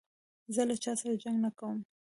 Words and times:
زه 0.53 0.61
له 0.69 0.75
چا 0.83 0.91
سره 1.01 1.15
جنګ 1.23 1.37
نه 1.45 1.51
کوم. 1.57 1.77